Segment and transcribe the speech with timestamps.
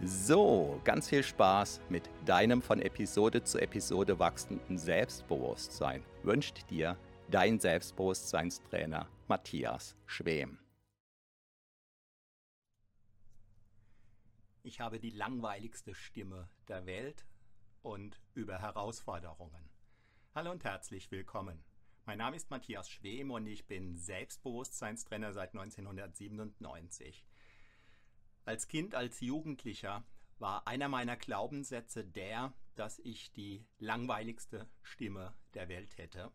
[0.00, 6.96] So, ganz viel Spaß mit deinem von Episode zu Episode wachsenden Selbstbewusstsein wünscht dir
[7.28, 10.60] dein Selbstbewusstseinstrainer Matthias Schwem.
[14.62, 17.26] Ich habe die langweiligste Stimme der Welt
[17.82, 19.68] und über Herausforderungen.
[20.32, 21.64] Hallo und herzlich willkommen.
[22.06, 27.24] Mein Name ist Matthias Schwem und ich bin Selbstbewusstseinstrainer seit 1997.
[28.48, 30.04] Als Kind, als Jugendlicher
[30.38, 36.32] war einer meiner Glaubenssätze der, dass ich die langweiligste Stimme der Welt hätte.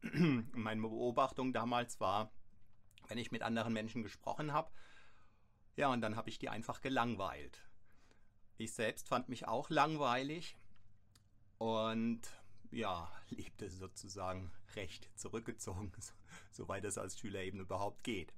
[0.00, 2.32] Meine Beobachtung damals war,
[3.08, 4.72] wenn ich mit anderen Menschen gesprochen habe,
[5.76, 7.60] ja, und dann habe ich die einfach gelangweilt.
[8.56, 10.56] Ich selbst fand mich auch langweilig
[11.58, 12.22] und
[12.70, 15.92] ja, lebte sozusagen recht zurückgezogen,
[16.50, 18.32] soweit es als Schüler eben überhaupt geht.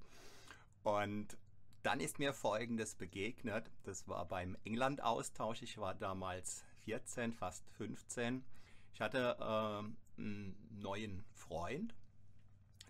[0.83, 1.37] Und
[1.85, 3.69] dann ist mir Folgendes begegnet.
[3.83, 5.61] Das war beim England-Austausch.
[5.61, 8.43] Ich war damals 14, fast 15.
[8.91, 11.93] Ich hatte äh, einen neuen Freund.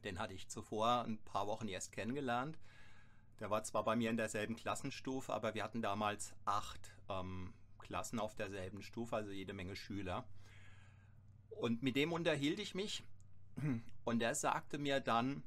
[0.05, 2.57] Den hatte ich zuvor ein paar Wochen erst kennengelernt.
[3.41, 8.17] Der war zwar bei mir in derselben Klassenstufe, aber wir hatten damals acht ähm, Klassen
[8.17, 10.25] auf derselben Stufe, also jede Menge Schüler.
[11.49, 13.03] Und mit dem unterhielt ich mich
[14.05, 15.43] und er sagte mir dann,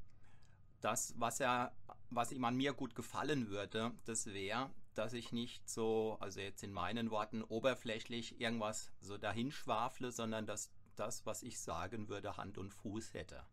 [0.81, 1.73] dass was er,
[2.09, 6.63] was ihm an mir gut gefallen würde, das wäre, dass ich nicht so, also jetzt
[6.63, 12.57] in meinen Worten, oberflächlich irgendwas so dahinschwafle, sondern dass das, was ich sagen würde, Hand
[12.57, 13.43] und Fuß hätte.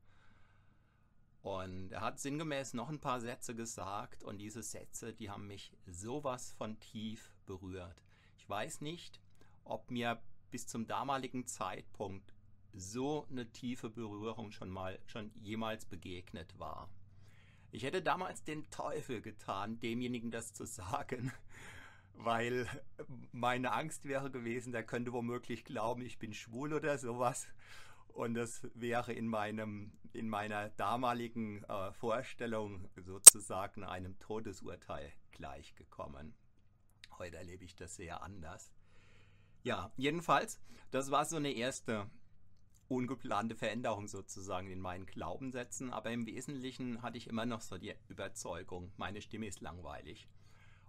[1.42, 5.72] Und er hat sinngemäß noch ein paar Sätze gesagt und diese Sätze, die haben mich
[5.86, 8.02] sowas von tief berührt.
[8.36, 9.20] Ich weiß nicht,
[9.62, 10.20] ob mir
[10.50, 12.34] bis zum damaligen Zeitpunkt
[12.72, 16.90] so eine tiefe Berührung schon mal, schon jemals begegnet war.
[17.70, 21.32] Ich hätte damals den Teufel getan, demjenigen das zu sagen,
[22.14, 22.66] weil
[23.32, 27.46] meine Angst wäre gewesen, der könnte womöglich glauben, ich bin schwul oder sowas.
[28.08, 36.34] Und das wäre in, meinem, in meiner damaligen äh, Vorstellung sozusagen einem Todesurteil gleichgekommen.
[37.18, 38.72] Heute erlebe ich das sehr anders.
[39.64, 40.60] Ja, jedenfalls,
[40.90, 42.08] das war so eine erste
[42.88, 47.94] ungeplante Veränderung sozusagen in meinen Glaubenssätzen, aber im Wesentlichen hatte ich immer noch so die
[48.08, 50.28] Überzeugung, meine Stimme ist langweilig.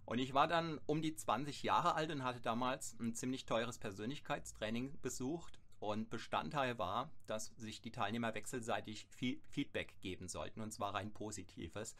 [0.05, 3.77] Und ich war dann um die 20 Jahre alt und hatte damals ein ziemlich teures
[3.77, 9.07] Persönlichkeitstraining besucht und Bestandteil war, dass sich die Teilnehmer wechselseitig
[9.49, 11.95] Feedback geben sollten, und zwar rein positives.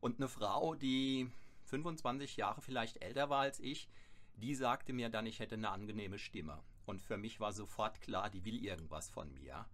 [0.00, 1.30] Und eine Frau, die
[1.66, 3.88] 25 Jahre vielleicht älter war als ich,
[4.34, 6.62] die sagte mir dann, ich hätte eine angenehme Stimme.
[6.86, 9.66] Und für mich war sofort klar, die will irgendwas von mir.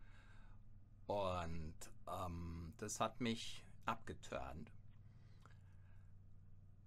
[1.06, 1.74] Und
[2.08, 4.72] ähm, das hat mich abgeturnt.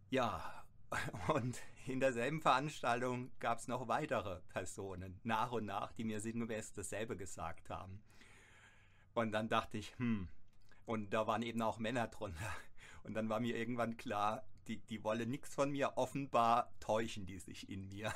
[0.10, 0.64] Ja,
[1.34, 6.74] und in derselben Veranstaltung gab es noch weitere Personen, nach und nach, die mir sinngemäß
[6.74, 8.02] dasselbe gesagt haben.
[9.14, 10.28] Und dann dachte ich, hm,
[10.86, 12.56] und da waren eben auch Männer drunter.
[13.04, 17.40] Und dann war mir irgendwann klar, die, die wollen nichts von mir, offenbar täuschen die
[17.40, 18.12] sich in mir.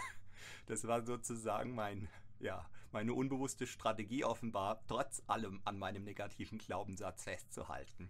[0.66, 2.10] Das war sozusagen mein,
[2.40, 8.10] ja, meine unbewusste Strategie, offenbar trotz allem an meinem negativen Glaubenssatz festzuhalten.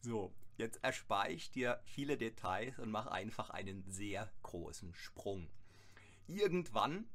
[0.00, 5.50] So, jetzt erspare ich dir viele Details und mache einfach einen sehr großen Sprung.
[6.26, 7.08] Irgendwann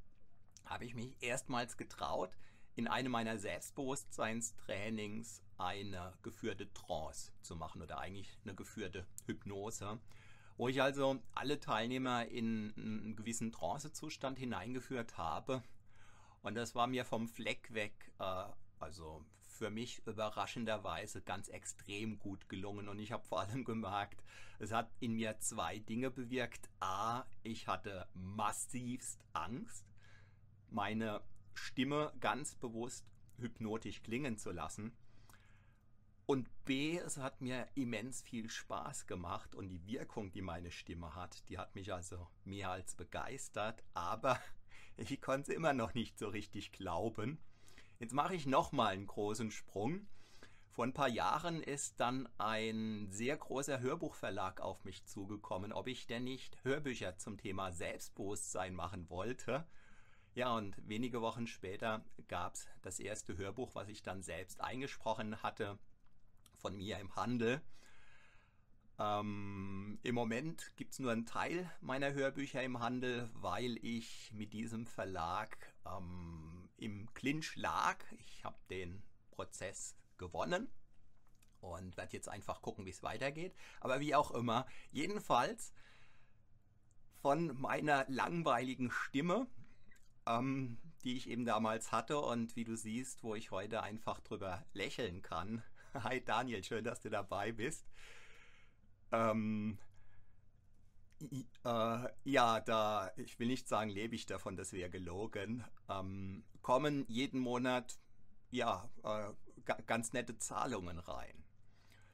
[0.66, 2.38] habe ich mich erstmals getraut,
[2.76, 10.00] in einem meiner Selbstbewusstseinstrainings eine geführte Trance zu machen oder eigentlich eine geführte Hypnose,
[10.64, 15.62] wo ich also alle Teilnehmer in einen gewissen Trancezustand hineingeführt habe
[16.42, 18.46] Und das war mir vom Fleck weg, äh,
[18.80, 22.88] also für mich überraschenderweise ganz extrem gut gelungen.
[22.88, 24.24] Und ich habe vor allem gemerkt,
[24.58, 26.70] es hat in mir zwei Dinge bewirkt.
[26.80, 29.86] A, ich hatte massivst Angst,
[30.70, 31.20] meine
[31.56, 33.06] Stimme ganz bewusst
[33.38, 34.96] hypnotisch klingen zu lassen.
[36.26, 41.16] Und B, es hat mir immens viel Spaß gemacht und die Wirkung, die meine Stimme
[41.16, 44.40] hat, die hat mich also mehr als begeistert, aber
[44.98, 47.40] ich konnte es immer noch nicht so richtig glauben.
[48.00, 50.08] Jetzt mache ich nochmal einen großen Sprung.
[50.72, 56.08] Vor ein paar Jahren ist dann ein sehr großer Hörbuchverlag auf mich zugekommen, ob ich
[56.08, 59.68] denn nicht Hörbücher zum Thema Selbstbewusstsein machen wollte.
[60.36, 65.44] Ja, und wenige Wochen später gab es das erste Hörbuch, was ich dann selbst eingesprochen
[65.44, 65.78] hatte,
[66.64, 67.62] von mir im Handel.
[68.98, 74.54] Ähm, Im Moment gibt es nur einen Teil meiner Hörbücher im Handel, weil ich mit
[74.54, 77.98] diesem Verlag ähm, im Clinch lag.
[78.18, 80.70] Ich habe den Prozess gewonnen
[81.60, 83.54] und werde jetzt einfach gucken, wie es weitergeht.
[83.82, 85.74] Aber wie auch immer, jedenfalls
[87.22, 89.48] von meiner langweiligen Stimme,
[90.26, 94.66] ähm, die ich eben damals hatte und wie du siehst, wo ich heute einfach drüber
[94.72, 95.62] lächeln kann,
[96.04, 97.86] Hi Daniel, schön, dass du dabei bist.
[99.12, 99.78] Ähm,
[101.64, 105.64] äh, ja, da, ich will nicht sagen, lebe ich davon, das wäre gelogen.
[105.88, 108.00] Ähm, kommen jeden Monat,
[108.50, 111.44] ja, äh, ganz nette Zahlungen rein.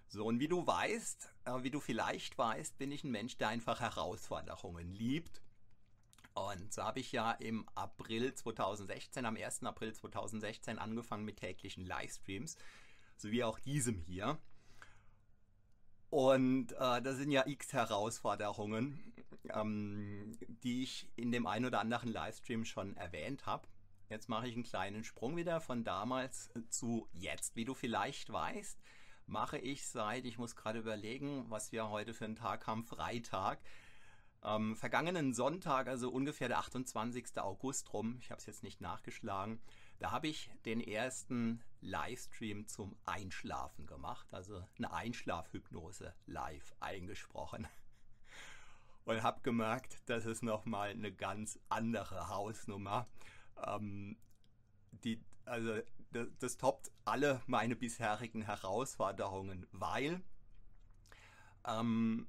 [0.08, 3.48] So, und wie du weißt, äh, wie du vielleicht weißt, bin ich ein Mensch, der
[3.48, 5.42] einfach Herausforderungen liebt.
[6.34, 9.64] Und so habe ich ja im April 2016, am 1.
[9.64, 12.58] April 2016 angefangen mit täglichen Livestreams
[13.20, 14.38] so wie auch diesem hier.
[16.10, 19.14] Und äh, das sind ja x Herausforderungen,
[19.54, 20.32] ähm,
[20.64, 23.68] die ich in dem ein oder anderen Livestream schon erwähnt habe.
[24.10, 27.56] Jetzt mache ich einen kleinen Sprung wieder von damals zu jetzt.
[27.56, 28.80] Wie du vielleicht weißt,
[29.28, 33.60] mache ich seit, ich muss gerade überlegen, was wir heute für einen Tag haben, Freitag.
[34.42, 37.38] Ähm, vergangenen Sonntag, also ungefähr der 28.
[37.38, 39.60] August rum, ich habe es jetzt nicht nachgeschlagen,
[40.00, 47.68] da habe ich den ersten Livestream zum Einschlafen gemacht, also eine Einschlafhypnose live eingesprochen.
[49.06, 53.08] Und habe gemerkt, das ist nochmal eine ganz andere Hausnummer.
[53.66, 54.18] Ähm,
[54.92, 55.80] die, also
[56.12, 60.22] das, das toppt alle meine bisherigen Herausforderungen, weil
[61.66, 62.28] ähm,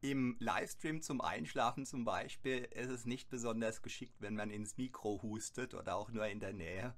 [0.00, 5.20] im Livestream zum Einschlafen zum Beispiel ist es nicht besonders geschickt, wenn man ins Mikro
[5.22, 6.94] hustet oder auch nur in der Nähe.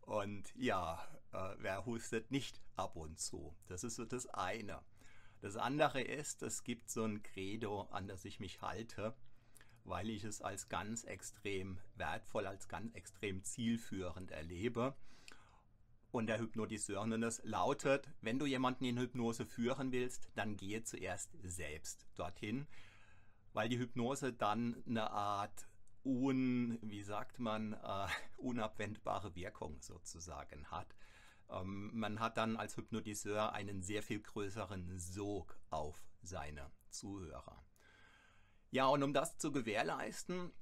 [0.00, 3.54] Und ja, äh, wer hustet nicht ab und zu?
[3.66, 4.80] Das ist so das eine.
[5.40, 9.14] Das andere ist, es gibt so ein Credo, an das ich mich halte,
[9.84, 14.96] weil ich es als ganz extrem wertvoll, als ganz extrem zielführend erlebe
[16.10, 17.00] und der Hypnotiseur.
[17.00, 22.66] Und das lautet, wenn du jemanden in Hypnose führen willst, dann gehe zuerst selbst dorthin,
[23.52, 25.68] weil die Hypnose dann eine Art
[26.04, 28.06] un, wie sagt man, äh,
[28.36, 30.94] unabwendbare Wirkung sozusagen hat.
[31.50, 37.64] Ähm, man hat dann als Hypnotiseur einen sehr viel größeren Sog auf seine Zuhörer.
[38.70, 40.52] Ja, und um das zu gewährleisten,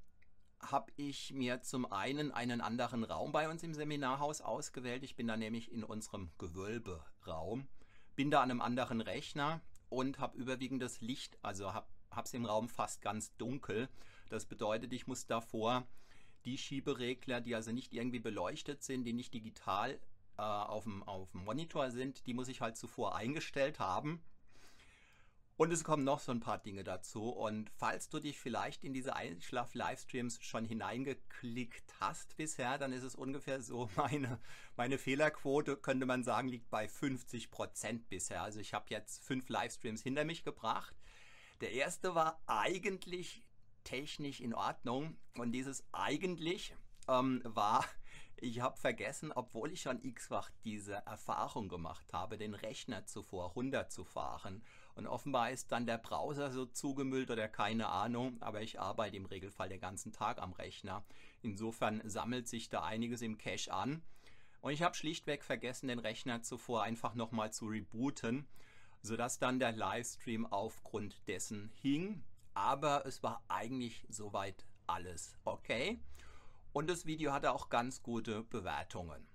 [0.59, 5.03] habe ich mir zum einen einen anderen Raum bei uns im Seminarhaus ausgewählt.
[5.03, 7.67] Ich bin da nämlich in unserem Gewölberaum,
[8.15, 11.87] bin da an einem anderen Rechner und habe überwiegend das Licht, also habe
[12.23, 13.89] es im Raum fast ganz dunkel.
[14.29, 15.87] Das bedeutet, ich muss davor
[16.45, 19.99] die Schieberegler, die also nicht irgendwie beleuchtet sind, die nicht digital
[20.37, 24.21] äh, auf, dem, auf dem Monitor sind, die muss ich halt zuvor eingestellt haben.
[25.57, 27.29] Und es kommen noch so ein paar Dinge dazu.
[27.29, 33.15] Und falls du dich vielleicht in diese Einschlaf-Livestreams schon hineingeklickt hast bisher, dann ist es
[33.15, 34.39] ungefähr so, meine,
[34.75, 38.43] meine Fehlerquote, könnte man sagen, liegt bei 50 Prozent bisher.
[38.43, 40.95] Also ich habe jetzt fünf Livestreams hinter mich gebracht.
[41.61, 43.43] Der erste war eigentlich
[43.83, 45.17] technisch in Ordnung.
[45.37, 46.75] Und dieses eigentlich
[47.07, 47.83] ähm, war,
[48.35, 54.61] ich habe vergessen, obwohl ich schon x-fach diese Erfahrung gemacht habe, den Rechner zuvor runterzufahren
[54.97, 59.27] und offenbar ist dann der Browser so zugemüllt oder keine Ahnung, aber ich arbeite im
[59.27, 61.05] Regelfall den ganzen Tag am Rechner.
[61.43, 64.01] Insofern sammelt sich da einiges im Cache an.
[64.59, 68.47] Und ich habe schlichtweg vergessen, den Rechner zuvor einfach nochmal zu rebooten,
[69.03, 72.23] sodass dann der Livestream aufgrund dessen hing.
[72.55, 75.99] Aber es war eigentlich soweit alles okay.
[76.73, 79.27] Und das Video hatte auch ganz gute Bewertungen.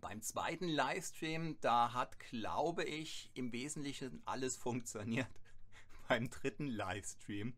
[0.00, 5.28] Beim zweiten Livestream, da hat, glaube ich, im Wesentlichen alles funktioniert.
[6.08, 7.54] Beim dritten Livestream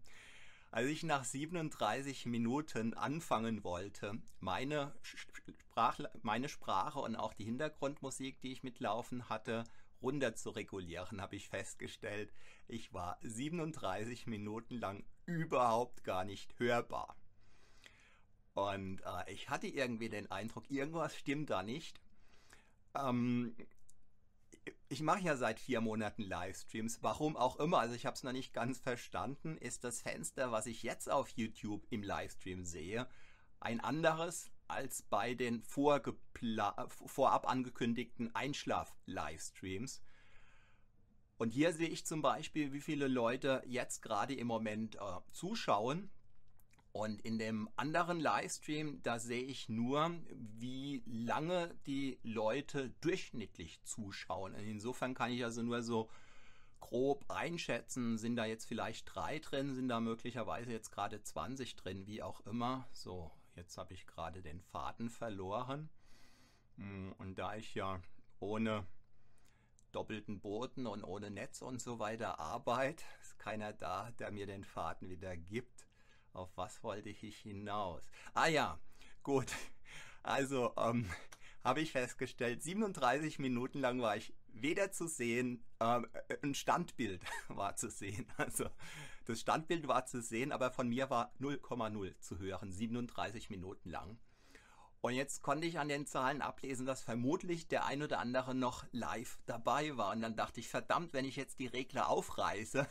[0.70, 8.40] Als ich nach 37 Minuten anfangen wollte, meine, Sprach, meine Sprache und auch die Hintergrundmusik,
[8.40, 9.64] die ich mitlaufen hatte,
[10.02, 12.32] runter zu regulieren, habe ich festgestellt,
[12.68, 17.16] ich war 37 Minuten lang überhaupt gar nicht hörbar.
[18.54, 22.00] Und äh, ich hatte irgendwie den Eindruck, irgendwas stimmt da nicht.
[22.94, 23.56] Ähm,
[24.88, 28.32] ich mache ja seit vier Monaten Livestreams, warum auch immer, also ich habe es noch
[28.32, 33.08] nicht ganz verstanden, ist das Fenster, was ich jetzt auf YouTube im Livestream sehe,
[33.60, 40.02] ein anderes als bei den vorab angekündigten Einschlaf-Livestreams.
[41.38, 45.00] Und hier sehe ich zum Beispiel, wie viele Leute jetzt gerade im Moment äh,
[45.32, 46.10] zuschauen.
[46.92, 50.10] Und in dem anderen Livestream, da sehe ich nur,
[50.58, 54.54] wie lange die Leute durchschnittlich zuschauen.
[54.54, 56.10] Insofern kann ich also nur so
[56.80, 62.06] grob einschätzen, sind da jetzt vielleicht drei drin, sind da möglicherweise jetzt gerade 20 drin,
[62.06, 62.88] wie auch immer.
[62.92, 65.88] So, jetzt habe ich gerade den Faden verloren.
[66.76, 68.00] Hm, und da ich ja
[68.40, 68.84] ohne
[69.92, 74.64] doppelten Boden und ohne Netz und so weiter arbeite, ist keiner da, der mir den
[74.64, 75.89] Faden wieder gibt.
[76.32, 78.02] Auf was wollte ich hinaus?
[78.34, 78.78] Ah ja,
[79.22, 79.52] gut.
[80.22, 81.10] Also ähm,
[81.64, 86.00] habe ich festgestellt, 37 Minuten lang war ich weder zu sehen, äh,
[86.42, 88.26] ein Standbild war zu sehen.
[88.36, 88.66] Also
[89.26, 94.18] das Standbild war zu sehen, aber von mir war 0,0 zu hören, 37 Minuten lang.
[95.02, 98.84] Und jetzt konnte ich an den Zahlen ablesen, dass vermutlich der ein oder andere noch
[98.92, 100.12] live dabei war.
[100.12, 102.86] Und dann dachte ich, verdammt, wenn ich jetzt die Regler aufreiße,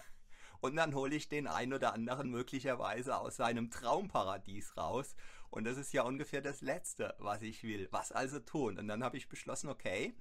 [0.62, 5.16] und dann hole ich den einen oder anderen möglicherweise aus seinem Traumparadies raus.
[5.50, 7.88] Und das ist ja ungefähr das Letzte, was ich will.
[7.92, 8.78] Was also tun?
[8.78, 10.14] Und dann habe ich beschlossen, okay,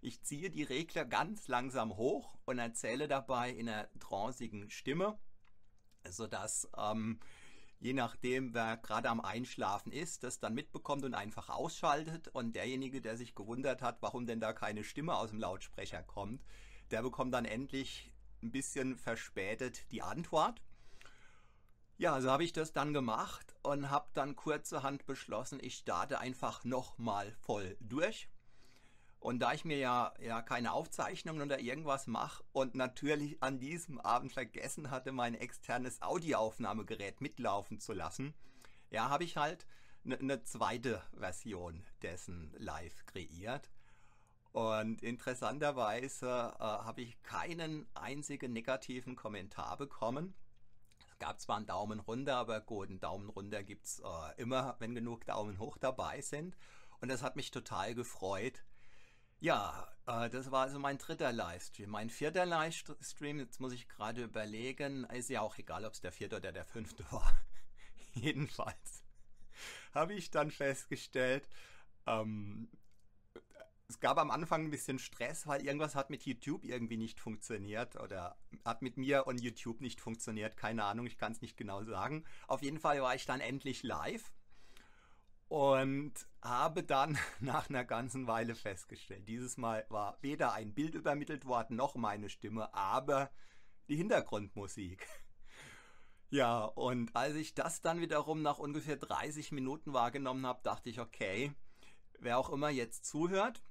[0.00, 5.18] ich ziehe die Regler ganz langsam hoch und erzähle dabei in einer trancigen Stimme,
[6.08, 7.20] sodass ähm,
[7.78, 12.28] je nachdem, wer gerade am Einschlafen ist, das dann mitbekommt und einfach ausschaltet.
[12.28, 16.44] Und derjenige, der sich gewundert hat, warum denn da keine Stimme aus dem Lautsprecher kommt,
[16.90, 18.12] der bekommt dann endlich
[18.46, 20.62] ein bisschen verspätet die Antwort.
[21.98, 26.64] Ja, so habe ich das dann gemacht und habe dann kurzerhand beschlossen, ich starte einfach
[26.64, 28.28] nochmal voll durch.
[29.18, 33.98] Und da ich mir ja, ja keine Aufzeichnungen oder irgendwas mache und natürlich an diesem
[33.98, 38.34] Abend vergessen hatte, mein externes Audioaufnahmegerät mitlaufen zu lassen,
[38.90, 39.66] ja, habe ich halt
[40.04, 43.70] eine ne zweite Version dessen live kreiert.
[44.56, 50.32] Und interessanterweise äh, habe ich keinen einzigen negativen Kommentar bekommen.
[51.10, 54.76] Es gab zwar einen Daumen runter, aber gut, einen Daumen runter gibt es äh, immer,
[54.78, 56.56] wenn genug Daumen hoch dabei sind.
[57.02, 58.64] Und das hat mich total gefreut.
[59.40, 61.90] Ja, äh, das war also mein dritter Livestream.
[61.90, 66.12] Mein vierter Livestream, jetzt muss ich gerade überlegen, ist ja auch egal, ob es der
[66.12, 67.30] vierte oder der fünfte war.
[68.14, 69.02] Jedenfalls
[69.92, 71.46] habe ich dann festgestellt,
[72.06, 72.70] ähm,
[73.88, 77.96] es gab am Anfang ein bisschen Stress, weil irgendwas hat mit YouTube irgendwie nicht funktioniert
[77.96, 80.56] oder hat mit mir und YouTube nicht funktioniert.
[80.56, 82.24] Keine Ahnung, ich kann es nicht genau sagen.
[82.48, 84.32] Auf jeden Fall war ich dann endlich live
[85.48, 86.12] und
[86.42, 91.76] habe dann nach einer ganzen Weile festgestellt, dieses Mal war weder ein Bild übermittelt worden
[91.76, 93.30] noch meine Stimme, aber
[93.88, 95.06] die Hintergrundmusik.
[96.28, 100.98] Ja, und als ich das dann wiederum nach ungefähr 30 Minuten wahrgenommen habe, dachte ich,
[100.98, 101.52] okay,
[102.18, 103.62] wer auch immer jetzt zuhört,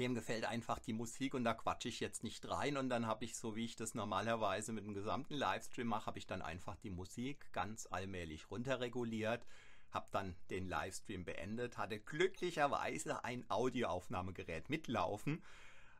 [0.00, 3.24] dem gefällt einfach die Musik und da quatsche ich jetzt nicht rein und dann habe
[3.26, 6.76] ich, so wie ich das normalerweise mit dem gesamten Livestream mache, habe ich dann einfach
[6.76, 9.46] die Musik ganz allmählich runterreguliert,
[9.90, 15.44] habe dann den Livestream beendet, hatte glücklicherweise ein Audioaufnahmegerät mitlaufen.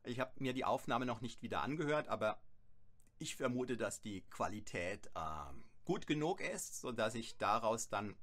[0.04, 2.40] Ich habe mir die Aufnahme noch nicht wieder angehört, aber
[3.18, 5.52] ich vermute, dass die Qualität äh,
[5.84, 8.16] gut genug ist, sodass ich daraus dann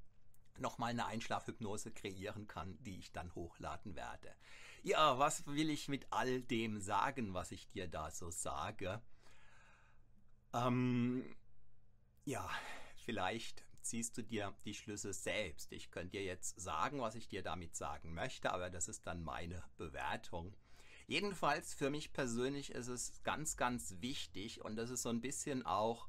[0.60, 4.34] nochmal eine Einschlafhypnose kreieren kann, die ich dann hochladen werde.
[4.88, 9.01] Ja, was will ich mit all dem sagen, was ich dir da so sage?
[10.53, 11.25] Ähm,
[12.24, 12.50] ja,
[13.03, 15.74] vielleicht ziehst du dir die Schlüsse selbst.
[15.74, 19.24] Ich könnte dir jetzt sagen, was ich dir damit sagen möchte, aber das ist dann
[19.24, 20.56] meine Bewertung.
[21.06, 25.65] Jedenfalls für mich persönlich ist es ganz, ganz wichtig und das ist so ein bisschen
[25.65, 26.08] auch,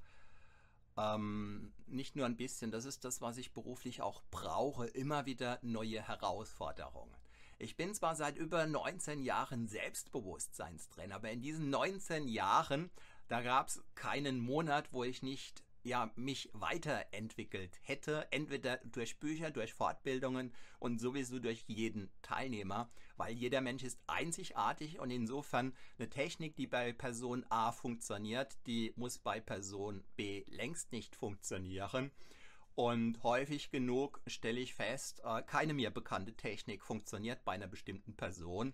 [0.97, 5.59] ähm, nicht nur ein bisschen, das ist das, was ich beruflich auch brauche, immer wieder
[5.63, 7.17] neue Herausforderungen.
[7.61, 12.89] Ich bin zwar seit über 19 Jahren Selbstbewusstseinstrainer, aber in diesen 19 Jahren,
[13.27, 19.51] da gab es keinen Monat, wo ich nicht ja, mich weiterentwickelt hätte, entweder durch Bücher,
[19.51, 26.09] durch Fortbildungen und sowieso durch jeden Teilnehmer, weil jeder Mensch ist einzigartig und insofern eine
[26.09, 32.13] Technik, die bei Person A funktioniert, die muss bei Person B längst nicht funktionieren.
[32.79, 38.15] Und häufig genug stelle ich fest, äh, keine mir bekannte Technik funktioniert bei einer bestimmten
[38.15, 38.73] Person.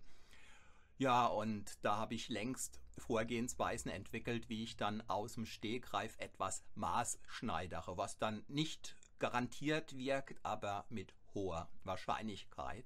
[0.98, 6.66] Ja, und da habe ich längst Vorgehensweisen entwickelt, wie ich dann aus dem Stegreif etwas
[6.74, 12.84] maßschneidere, was dann nicht garantiert wirkt, aber mit hoher Wahrscheinlichkeit.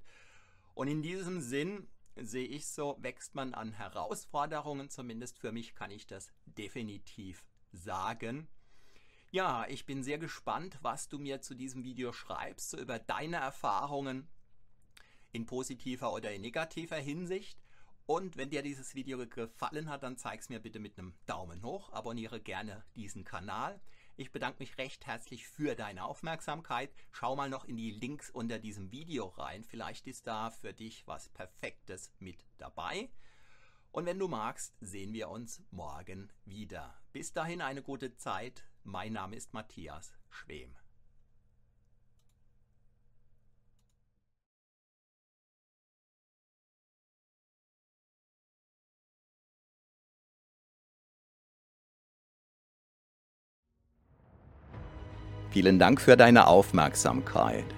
[0.74, 5.90] Und in diesem Sinn sehe ich so, wächst man an Herausforderungen, zumindest für mich kann
[5.90, 8.46] ich das definitiv sagen.
[9.30, 13.36] Ja, ich bin sehr gespannt, was du mir zu diesem Video schreibst, so über deine
[13.36, 14.26] Erfahrungen
[15.32, 17.60] in positiver oder in negativer Hinsicht.
[18.06, 21.62] Und wenn dir dieses Video gefallen hat, dann zeig es mir bitte mit einem Daumen
[21.62, 21.92] hoch.
[21.92, 23.82] Abonniere gerne diesen Kanal.
[24.16, 26.90] Ich bedanke mich recht herzlich für deine Aufmerksamkeit.
[27.12, 29.62] Schau mal noch in die Links unter diesem Video rein.
[29.62, 33.10] Vielleicht ist da für dich was Perfektes mit dabei.
[33.92, 36.98] Und wenn du magst, sehen wir uns morgen wieder.
[37.12, 38.64] Bis dahin eine gute Zeit.
[38.90, 40.74] Mein Name ist Matthias Schwem.
[55.50, 57.77] Vielen Dank für deine Aufmerksamkeit.